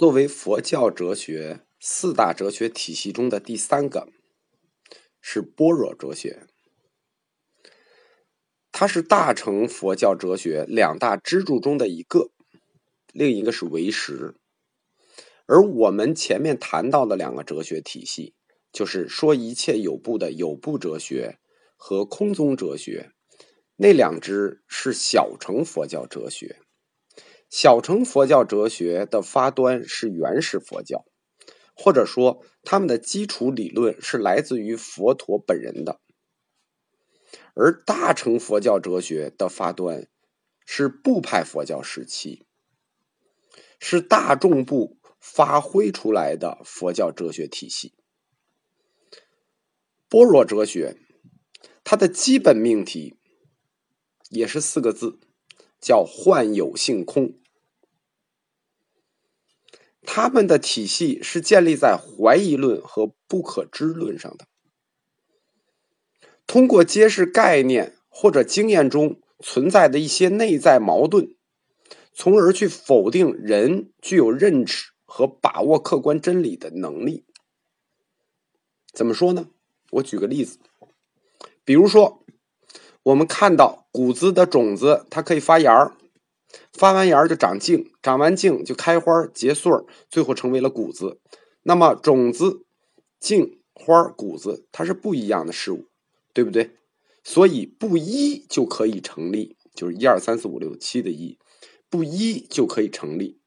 [0.00, 4.08] 作为佛教哲学四大哲学体系中的第三个，
[5.20, 6.46] 是般若哲学。
[8.72, 12.30] 它是大乘佛教哲学两大支柱中的一个，
[13.12, 14.34] 另一个是唯识。
[15.44, 18.32] 而我们前面谈到的两个哲学体系，
[18.72, 21.38] 就是说一切有部的有部哲学
[21.76, 23.12] 和空宗哲学，
[23.76, 26.62] 那两支是小乘佛教哲学。
[27.50, 31.04] 小乘佛教哲学的发端是原始佛教，
[31.74, 36.00] 或者说他们的基础理论是来自于佛陀本人的；
[37.54, 40.08] 而大乘佛教哲学的发端
[40.64, 42.46] 是部派佛教时期，
[43.80, 47.94] 是大众部发挥出来的佛教哲学体系。
[50.08, 50.96] 般若哲学，
[51.82, 53.18] 它的基本命题
[54.28, 55.18] 也是四个字，
[55.80, 57.34] 叫幻有性空。
[60.02, 64.46] 他们的体系是建立在怀疑论和不可知论上的，
[66.46, 71.36] 通过揭示概念或者经验中存在的一些内在矛盾，
[72.12, 77.24] 从而去否定人具有认识和把握客观真理的能力。
[78.92, 79.50] 怎么说呢？
[79.92, 80.58] 我举个例子，
[81.64, 82.24] 比如说，
[83.02, 85.96] 我们看到谷子的种子，它可以发芽儿。
[86.72, 91.20] 发完芽儿就长茎，长完茎就开花结穗儿最后成为了谷子。
[91.62, 92.64] 那么种子、
[93.18, 95.86] 茎、花、谷子，它是不一样的事物，
[96.32, 96.72] 对不对？
[97.22, 101.38] 所以不一就可以成立，就是一二三四五六七的一，
[101.88, 103.38] 不一就可以成立。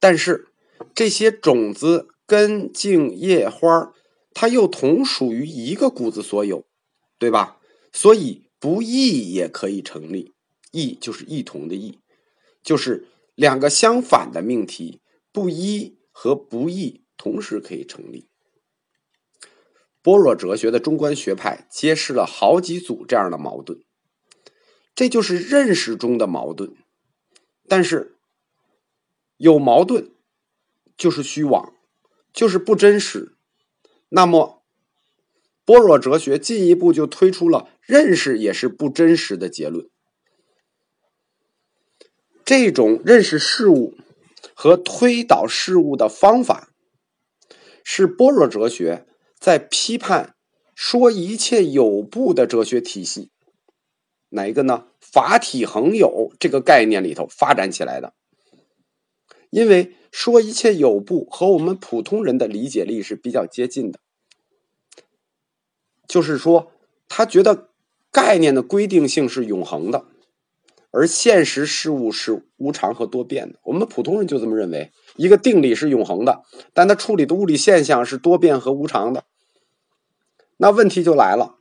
[0.00, 0.48] 但是
[0.94, 3.92] 这些种子、根、茎、叶、花，
[4.34, 6.64] 它又同属于一个谷子所有，
[7.18, 7.58] 对吧？
[7.96, 10.34] 所以不异也可以成立。
[10.70, 11.98] 异就是异同的异，
[12.62, 15.00] 就是两个相反的命题，
[15.32, 18.28] 不一和不异同时可以成立。
[20.02, 23.82] 般若哲学的中观学派揭示了好几组这样的矛盾，
[24.94, 26.76] 这就是认识中的矛盾。
[27.66, 28.18] 但是
[29.38, 30.10] 有矛盾
[30.98, 31.72] 就是虚妄，
[32.34, 33.36] 就是不真实。
[34.10, 34.62] 那么
[35.64, 39.88] 般若哲学进一步就推出了认识也是不真实的结论。
[42.44, 43.96] 这种认识事物
[44.54, 46.72] 和推导事物的方法，
[47.82, 49.06] 是般若哲学
[49.38, 50.36] 在批判
[50.74, 53.30] 说一切有部的哲学体系
[54.28, 54.88] 哪一个呢？
[55.00, 58.14] 法体恒有这个概念里头发展起来的。
[59.50, 64.00] 因为说一切有部和我们普通人的理解力是比较接近的，
[66.06, 66.72] 就是说
[67.08, 67.65] 他觉得
[68.16, 70.06] 概念的规定性是永恒的。
[70.90, 79.24] 而现实事物是无常和多变的，我们普通人就这么认为，一个定理是永恒的，但它处理的物理现象是多变和无常的。
[80.56, 81.56] 那问题就来了，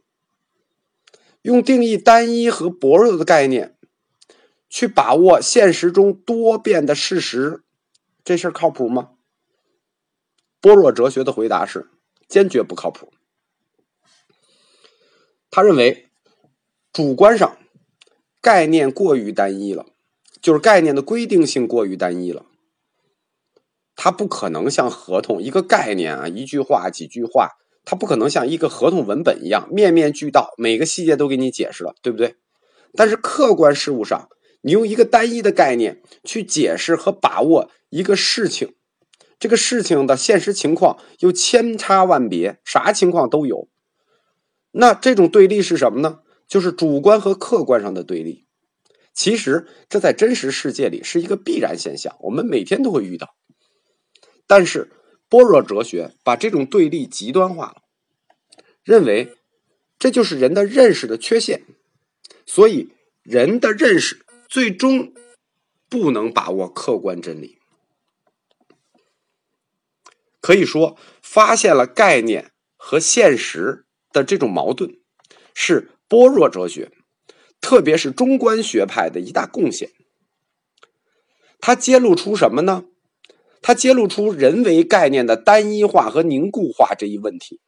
[1.41, 3.75] 用定义单一和薄弱的概念，
[4.69, 7.61] 去把握现实中多变的事实，
[8.23, 9.09] 这事儿靠谱吗？
[10.61, 11.89] 般若哲学的回答是
[12.29, 13.11] 坚决不靠谱。
[15.51, 16.04] 他认为，
[16.95, 17.57] 主观上。
[18.41, 19.85] 概念过于单一了，
[20.39, 22.45] 就是概念的规定性过于单一了。
[23.97, 27.49] 它不可能像合同一个概念啊，一句话几句话，
[27.83, 32.35] 它不可能像一个合同文本一样面面俱到，每个细节都给你解释了，对不对？
[32.93, 34.29] 但是客观事物上，
[34.61, 38.73] 你用一个单一的概念去解释和把握一个事情，
[39.37, 43.67] 这个事情的现实情况又千差万别，啥情况都有。
[44.71, 46.19] 那这种对立是什么呢？
[46.47, 48.45] 就是主观和客观上的对立，
[49.13, 53.35] 其实这在真实世界里是一个必然现象，我们每天都会遇到。
[54.45, 54.91] 但是
[55.27, 57.81] 般若哲学把这种对立极端化了，
[58.83, 59.35] 认为
[59.97, 61.63] 这就是人的认识的缺陷，
[62.45, 65.13] 所以人的认识最终
[65.89, 67.57] 不能把握客观真理。
[70.39, 74.99] 可以说，发现了概念和现实的这种矛盾
[75.55, 75.89] 是。
[76.07, 76.91] 般若哲学，
[77.59, 79.89] 特别是中观学派的一大贡献，
[81.59, 82.85] 它揭露出什么呢？
[83.61, 87.59] 它揭露出人为概念的单一化和凝固化这一问题。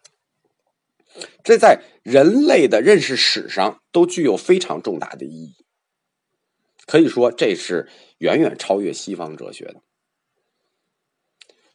[1.44, 5.56] 这在人类的认识史上都具有非常重大的意义。
[6.86, 7.90] 可以说，这是
[8.20, 9.82] 远远超越西方哲学的。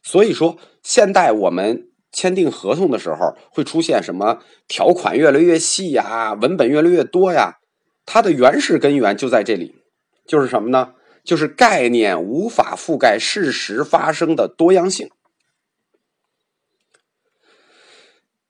[0.01, 1.92] 所以说，现代我们。
[2.13, 7.57] 签订合同的时候会出现什么条款越来越细呀，文本越来越多呀？
[8.05, 9.75] 它的原始根源就在这里，
[10.25, 10.93] 就是什么呢？
[11.23, 15.09] 就是概念无法覆盖事实发生的多样性。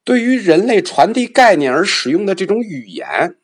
[0.03, 3.37] 对于人类传递概念而使用的这种语言，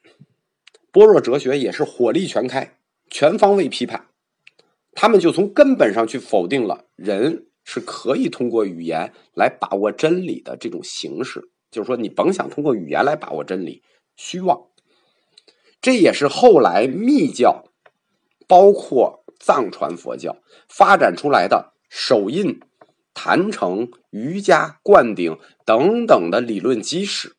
[0.91, 2.75] 般若哲学也是火力全开，
[3.09, 4.07] 全方位批判。
[4.93, 11.51] 他们就从根本上去否定了人是可以通过语言来把握真理的这种形式。
[11.69, 13.83] 就是说，你甭想通过语言来把握真理，
[14.15, 14.69] 虚妄。
[15.79, 17.65] 这也是后来密教，
[18.47, 20.37] 包括藏传佛教
[20.67, 22.59] 发展出来的手印。
[23.13, 27.35] 坛城、瑜伽、灌顶等等的理论基石，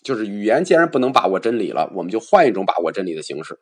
[0.00, 3.58] 就是语言既然不能把握真理了，我们就换一种把握真理的形式。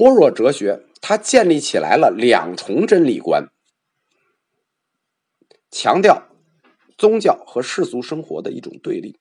[0.00, 3.50] 般若哲学它建立起来了两重真理观，
[5.70, 6.26] 强调
[6.96, 9.18] 宗教和世俗生活的一种对立，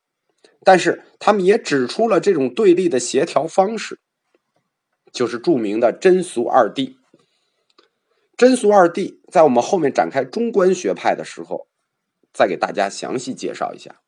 [0.63, 3.99] 但是他们也指出了这种对立的协调方式，
[5.11, 6.95] 就是著名的真俗二谛。
[8.37, 11.67] 真俗二谛，在我们后面展开中观学派的时候，
[12.31, 13.99] 再给大家详细介绍一下。